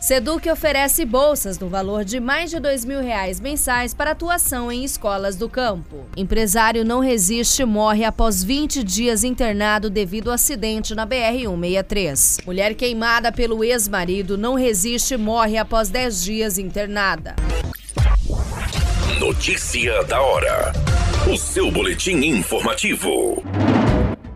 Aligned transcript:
Seduc 0.00 0.48
oferece 0.48 1.04
bolsas 1.04 1.58
no 1.58 1.68
valor 1.68 2.06
de 2.06 2.18
mais 2.18 2.50
de 2.50 2.58
mil 2.86 3.02
reais 3.02 3.38
mensais 3.38 3.92
para 3.92 4.12
atuação 4.12 4.72
em 4.72 4.82
escolas 4.82 5.36
do 5.36 5.46
campo. 5.46 6.06
Empresário 6.16 6.86
não 6.86 7.00
resiste 7.00 7.62
morre 7.66 8.02
após 8.02 8.42
20 8.42 8.82
dias 8.82 9.22
internado 9.24 9.90
devido 9.90 10.28
ao 10.28 10.34
acidente 10.34 10.94
na 10.94 11.06
BR-163. 11.06 12.46
Mulher 12.46 12.74
queimada 12.74 13.30
pelo 13.30 13.62
ex-marido 13.62 14.38
não 14.38 14.54
resiste 14.54 15.18
morre 15.18 15.58
após 15.58 15.90
10 15.90 16.24
dias 16.24 16.58
internada. 16.58 17.36
Notícia 19.18 20.02
da 20.04 20.18
hora. 20.18 20.72
O 21.30 21.36
seu 21.36 21.70
boletim 21.70 22.16
informativo. 22.24 23.44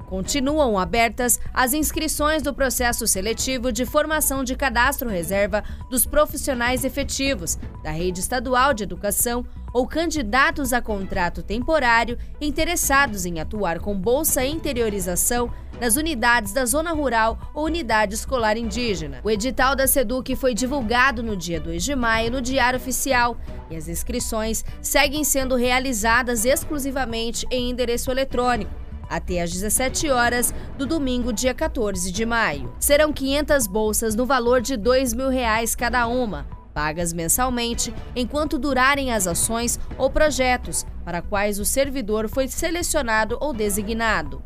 Continuam 0.06 0.78
abertas 0.78 1.40
as 1.52 1.72
inscrições 1.72 2.42
do 2.42 2.54
processo 2.54 3.06
seletivo 3.06 3.72
de 3.72 3.84
formação 3.86 4.44
de 4.44 4.54
cadastro 4.54 5.08
reserva 5.08 5.64
dos 5.90 6.04
profissionais 6.04 6.84
efetivos 6.84 7.58
da 7.82 7.90
rede 7.90 8.20
estadual 8.20 8.74
de 8.74 8.84
educação 8.84 9.44
ou 9.72 9.88
candidatos 9.88 10.72
a 10.72 10.80
contrato 10.80 11.42
temporário 11.42 12.16
interessados 12.40 13.26
em 13.26 13.40
atuar 13.40 13.80
com 13.80 13.98
bolsa 13.98 14.44
interiorização 14.44 15.50
nas 15.80 15.96
unidades 15.96 16.52
da 16.52 16.64
zona 16.64 16.92
rural 16.92 17.36
ou 17.52 17.64
unidade 17.64 18.14
escolar 18.14 18.56
indígena. 18.56 19.20
O 19.24 19.30
edital 19.30 19.74
da 19.74 19.88
SEDUC 19.88 20.36
foi 20.36 20.54
divulgado 20.54 21.22
no 21.22 21.36
dia 21.36 21.58
2 21.58 21.82
de 21.82 21.96
maio 21.96 22.30
no 22.30 22.40
Diário 22.40 22.78
Oficial 22.78 23.36
e 23.68 23.74
as 23.74 23.88
inscrições 23.88 24.64
seguem 24.80 25.24
sendo 25.24 25.56
realizadas 25.56 26.44
exclusivamente 26.44 27.44
em 27.50 27.70
endereço 27.70 28.12
eletrônico 28.12 28.83
até 29.08 29.42
às 29.42 29.50
17 29.52 30.10
horas 30.10 30.54
do 30.76 30.86
domingo, 30.86 31.32
dia 31.32 31.54
14 31.54 32.10
de 32.10 32.24
maio. 32.24 32.72
Serão 32.78 33.12
500 33.12 33.66
bolsas 33.66 34.14
no 34.14 34.26
valor 34.26 34.60
de 34.60 34.76
2 34.76 35.14
mil 35.14 35.28
reais 35.28 35.74
cada 35.74 36.06
uma, 36.06 36.46
pagas 36.72 37.12
mensalmente 37.12 37.94
enquanto 38.16 38.58
durarem 38.58 39.12
as 39.12 39.26
ações 39.26 39.78
ou 39.96 40.10
projetos 40.10 40.84
para 41.04 41.22
quais 41.22 41.58
o 41.58 41.64
servidor 41.64 42.28
foi 42.28 42.48
selecionado 42.48 43.38
ou 43.40 43.52
designado. 43.52 44.42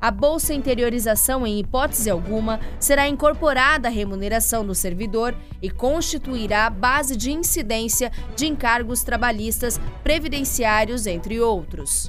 A 0.00 0.10
bolsa 0.10 0.54
interiorização, 0.54 1.46
em 1.46 1.60
hipótese 1.60 2.08
alguma, 2.08 2.58
será 2.78 3.06
incorporada 3.06 3.88
à 3.88 3.90
remuneração 3.90 4.64
do 4.64 4.74
servidor 4.74 5.36
e 5.60 5.68
constituirá 5.68 6.70
base 6.70 7.14
de 7.14 7.30
incidência 7.30 8.10
de 8.34 8.46
encargos 8.46 9.02
trabalhistas, 9.02 9.78
previdenciários, 10.02 11.06
entre 11.06 11.38
outros. 11.38 12.08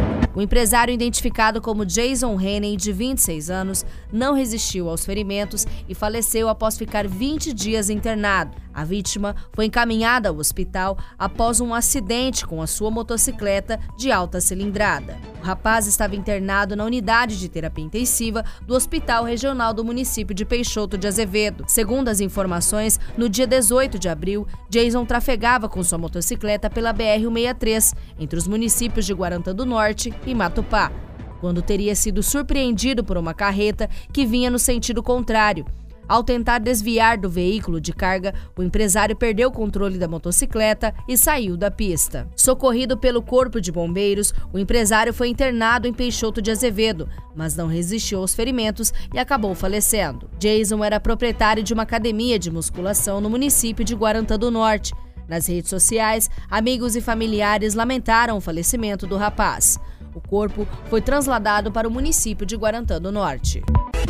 O 0.33 0.41
empresário 0.41 0.93
identificado 0.93 1.61
como 1.61 1.85
Jason 1.85 2.39
Henney, 2.39 2.77
de 2.77 2.93
26 2.93 3.49
anos, 3.49 3.85
não 4.11 4.33
resistiu 4.33 4.89
aos 4.89 5.03
ferimentos 5.03 5.67
e 5.89 5.93
faleceu 5.93 6.47
após 6.47 6.77
ficar 6.77 7.05
20 7.05 7.51
dias 7.53 7.89
internado. 7.89 8.55
A 8.73 8.85
vítima 8.85 9.35
foi 9.51 9.65
encaminhada 9.65 10.29
ao 10.29 10.37
hospital 10.37 10.97
após 11.19 11.59
um 11.59 11.73
acidente 11.73 12.45
com 12.45 12.61
a 12.61 12.67
sua 12.67 12.89
motocicleta 12.89 13.77
de 13.97 14.11
alta 14.11 14.39
cilindrada. 14.39 15.17
O 15.41 15.43
rapaz 15.43 15.87
estava 15.87 16.15
internado 16.15 16.75
na 16.75 16.85
unidade 16.85 17.37
de 17.37 17.49
terapia 17.49 17.83
intensiva 17.83 18.45
do 18.65 18.73
Hospital 18.73 19.25
Regional 19.25 19.73
do 19.73 19.83
município 19.83 20.33
de 20.33 20.45
Peixoto 20.45 20.97
de 20.97 21.07
Azevedo. 21.07 21.65
Segundo 21.67 22.07
as 22.07 22.21
informações, 22.21 22.99
no 23.17 23.27
dia 23.27 23.47
18 23.47 23.99
de 23.99 24.07
abril, 24.07 24.47
Jason 24.69 25.03
trafegava 25.03 25.67
com 25.67 25.83
sua 25.83 25.97
motocicleta 25.97 26.69
pela 26.69 26.93
BR-163 26.93 27.93
entre 28.19 28.37
os 28.37 28.47
municípios 28.47 29.05
de 29.05 29.13
Guarantã 29.13 29.53
do 29.53 29.65
Norte 29.65 30.13
e 30.25 30.33
Matupá, 30.35 30.91
quando 31.39 31.61
teria 31.61 31.95
sido 31.95 32.21
surpreendido 32.21 33.03
por 33.03 33.17
uma 33.17 33.33
carreta 33.33 33.89
que 34.13 34.25
vinha 34.25 34.49
no 34.49 34.59
sentido 34.59 35.01
contrário. 35.01 35.65
Ao 36.11 36.23
tentar 36.25 36.59
desviar 36.59 37.17
do 37.17 37.29
veículo 37.29 37.79
de 37.79 37.93
carga, 37.93 38.33
o 38.57 38.61
empresário 38.61 39.15
perdeu 39.15 39.47
o 39.47 39.51
controle 39.51 39.97
da 39.97 40.09
motocicleta 40.09 40.93
e 41.07 41.15
saiu 41.15 41.55
da 41.55 41.71
pista. 41.71 42.27
Socorrido 42.35 42.97
pelo 42.97 43.21
Corpo 43.21 43.61
de 43.61 43.71
Bombeiros, 43.71 44.33
o 44.51 44.59
empresário 44.59 45.13
foi 45.13 45.29
internado 45.29 45.87
em 45.87 45.93
Peixoto 45.93 46.41
de 46.41 46.51
Azevedo, 46.51 47.07
mas 47.33 47.55
não 47.55 47.67
resistiu 47.67 48.19
aos 48.19 48.35
ferimentos 48.35 48.93
e 49.13 49.17
acabou 49.17 49.55
falecendo. 49.55 50.29
Jason 50.37 50.83
era 50.83 50.99
proprietário 50.99 51.63
de 51.63 51.73
uma 51.73 51.83
academia 51.83 52.37
de 52.37 52.51
musculação 52.51 53.21
no 53.21 53.29
município 53.29 53.85
de 53.85 53.95
Guarantã 53.95 54.37
do 54.37 54.51
Norte. 54.51 54.93
Nas 55.29 55.47
redes 55.47 55.69
sociais, 55.69 56.29
amigos 56.49 56.97
e 56.97 56.99
familiares 56.99 57.73
lamentaram 57.73 58.35
o 58.35 58.41
falecimento 58.41 59.07
do 59.07 59.15
rapaz. 59.15 59.79
O 60.13 60.19
corpo 60.19 60.67
foi 60.89 61.01
trasladado 61.01 61.71
para 61.71 61.87
o 61.87 61.91
município 61.91 62.45
de 62.45 62.55
Guarantã 62.55 63.01
do 63.01 63.11
Norte. 63.11 63.61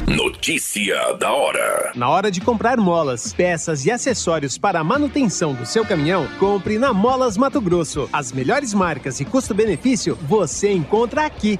Notícia 0.08 1.14
da 1.14 1.32
hora. 1.32 1.92
Na 1.96 2.10
hora 2.10 2.32
de 2.32 2.42
comprar 2.42 2.78
molas, 2.78 3.34
peças 3.34 3.86
e 3.86 3.92
acessórios 3.92 4.58
para 4.58 4.80
a 4.80 4.84
manutenção 4.84 5.54
do 5.54 5.66
seu 5.66 5.86
caminhão, 5.86 6.28
compre 6.40 6.80
na 6.80 6.92
Molas 6.92 7.38
Mato 7.38 7.62
Grosso. 7.62 8.10
As 8.12 8.32
melhores 8.32 8.74
marcas 8.74 9.20
e 9.20 9.26
custo-benefício 9.26 10.18
você 10.24 10.72
encontra 10.72 11.26
aqui. 11.26 11.60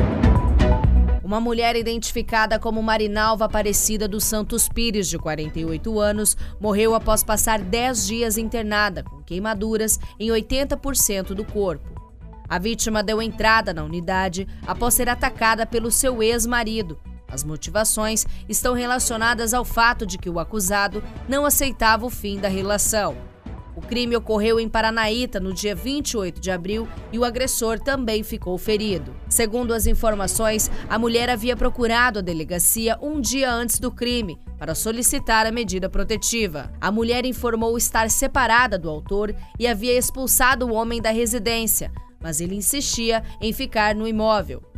Uma 1.31 1.39
mulher 1.39 1.77
identificada 1.77 2.59
como 2.59 2.83
Marinalva 2.83 3.45
Aparecida 3.45 4.05
dos 4.05 4.25
Santos 4.25 4.67
Pires, 4.67 5.07
de 5.07 5.17
48 5.17 5.97
anos, 5.97 6.35
morreu 6.59 6.93
após 6.93 7.23
passar 7.23 7.57
10 7.57 8.05
dias 8.05 8.37
internada, 8.37 9.01
com 9.01 9.23
queimaduras 9.23 9.97
em 10.19 10.27
80% 10.27 11.27
do 11.27 11.45
corpo. 11.45 11.89
A 12.49 12.59
vítima 12.59 13.01
deu 13.01 13.21
entrada 13.21 13.73
na 13.73 13.81
unidade 13.81 14.45
após 14.67 14.93
ser 14.93 15.07
atacada 15.07 15.65
pelo 15.65 15.89
seu 15.89 16.21
ex-marido. 16.21 16.99
As 17.29 17.45
motivações 17.45 18.25
estão 18.49 18.73
relacionadas 18.73 19.53
ao 19.53 19.63
fato 19.63 20.05
de 20.05 20.17
que 20.17 20.29
o 20.29 20.37
acusado 20.37 21.01
não 21.29 21.45
aceitava 21.45 22.05
o 22.05 22.09
fim 22.09 22.41
da 22.41 22.49
relação. 22.49 23.15
O 23.75 23.81
crime 23.81 24.15
ocorreu 24.15 24.59
em 24.59 24.67
Paranaíta 24.67 25.39
no 25.39 25.53
dia 25.53 25.73
28 25.73 26.41
de 26.41 26.51
abril 26.51 26.87
e 27.11 27.17
o 27.17 27.23
agressor 27.23 27.79
também 27.79 28.23
ficou 28.23 28.57
ferido. 28.57 29.15
Segundo 29.29 29.73
as 29.73 29.87
informações, 29.87 30.69
a 30.89 30.99
mulher 30.99 31.29
havia 31.29 31.55
procurado 31.55 32.19
a 32.19 32.21
delegacia 32.21 32.97
um 33.01 33.21
dia 33.21 33.51
antes 33.51 33.79
do 33.79 33.91
crime 33.91 34.37
para 34.57 34.75
solicitar 34.75 35.45
a 35.45 35.51
medida 35.51 35.89
protetiva. 35.89 36.71
A 36.79 36.91
mulher 36.91 37.25
informou 37.25 37.77
estar 37.77 38.09
separada 38.09 38.77
do 38.77 38.89
autor 38.89 39.33
e 39.57 39.67
havia 39.67 39.97
expulsado 39.97 40.67
o 40.67 40.73
homem 40.73 41.01
da 41.01 41.11
residência, 41.11 41.91
mas 42.21 42.41
ele 42.41 42.55
insistia 42.55 43.23
em 43.41 43.53
ficar 43.53 43.95
no 43.95 44.07
imóvel. 44.07 44.70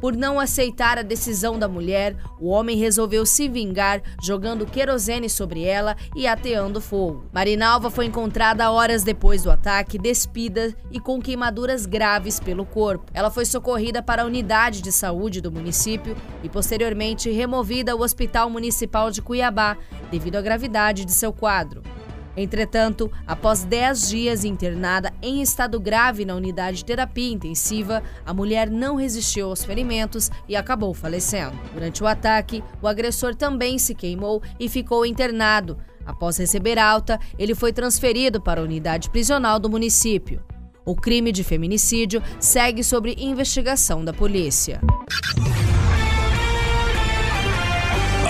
Por 0.00 0.16
não 0.16 0.38
aceitar 0.38 0.98
a 0.98 1.02
decisão 1.02 1.58
da 1.58 1.66
mulher, 1.68 2.16
o 2.40 2.48
homem 2.48 2.76
resolveu 2.76 3.26
se 3.26 3.48
vingar, 3.48 4.00
jogando 4.22 4.66
querosene 4.66 5.28
sobre 5.28 5.64
ela 5.64 5.96
e 6.14 6.26
ateando 6.26 6.80
fogo. 6.80 7.26
Marinalva 7.32 7.90
foi 7.90 8.06
encontrada 8.06 8.70
horas 8.70 9.02
depois 9.02 9.42
do 9.42 9.50
ataque, 9.50 9.98
despida 9.98 10.74
e 10.90 11.00
com 11.00 11.20
queimaduras 11.20 11.84
graves 11.84 12.38
pelo 12.38 12.64
corpo. 12.64 13.10
Ela 13.12 13.30
foi 13.30 13.44
socorrida 13.44 14.02
para 14.02 14.22
a 14.22 14.26
unidade 14.26 14.82
de 14.82 14.92
saúde 14.92 15.40
do 15.40 15.50
município 15.50 16.16
e 16.42 16.48
posteriormente 16.48 17.30
removida 17.30 17.92
ao 17.92 18.00
Hospital 18.00 18.48
Municipal 18.48 19.10
de 19.10 19.20
Cuiabá, 19.20 19.76
devido 20.10 20.36
à 20.36 20.40
gravidade 20.40 21.04
de 21.04 21.12
seu 21.12 21.32
quadro. 21.32 21.82
Entretanto, 22.38 23.10
após 23.26 23.64
10 23.64 24.08
dias 24.08 24.44
internada 24.44 25.12
em 25.20 25.42
estado 25.42 25.80
grave 25.80 26.24
na 26.24 26.36
unidade 26.36 26.78
de 26.78 26.84
terapia 26.84 27.32
intensiva, 27.32 28.00
a 28.24 28.32
mulher 28.32 28.70
não 28.70 28.94
resistiu 28.94 29.48
aos 29.48 29.64
ferimentos 29.64 30.30
e 30.48 30.54
acabou 30.54 30.94
falecendo. 30.94 31.58
Durante 31.74 32.02
o 32.02 32.06
ataque, 32.06 32.62
o 32.80 32.86
agressor 32.86 33.34
também 33.34 33.76
se 33.76 33.92
queimou 33.92 34.40
e 34.58 34.68
ficou 34.68 35.04
internado. 35.04 35.78
Após 36.06 36.38
receber 36.38 36.78
alta, 36.78 37.18
ele 37.36 37.56
foi 37.56 37.72
transferido 37.72 38.40
para 38.40 38.60
a 38.60 38.64
unidade 38.64 39.10
prisional 39.10 39.58
do 39.58 39.68
município. 39.68 40.40
O 40.86 40.94
crime 40.94 41.32
de 41.32 41.42
feminicídio 41.42 42.22
segue 42.38 42.84
sobre 42.84 43.16
investigação 43.18 44.04
da 44.04 44.12
polícia. 44.12 44.80